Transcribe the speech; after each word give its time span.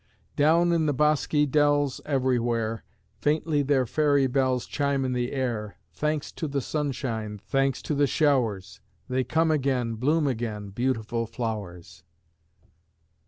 Down 0.35 0.71
in 0.71 0.87
the 0.87 0.95
bosky 0.95 1.45
dells 1.45 2.01
Everywhere, 2.07 2.83
Faintly 3.19 3.61
their 3.61 3.85
fairy 3.85 4.25
bells 4.25 4.65
Chime 4.65 5.05
in 5.05 5.13
the 5.13 5.31
air. 5.31 5.77
Thanks 5.93 6.31
to 6.31 6.47
the 6.47 6.59
sunshine! 6.59 7.39
Thanks 7.45 7.83
to 7.83 7.93
the 7.93 8.07
showers! 8.07 8.81
They 9.07 9.23
come 9.23 9.51
again, 9.51 9.93
bloom 9.93 10.25
again, 10.25 10.69
Beautiful 10.69 11.27
flowers! 11.27 12.01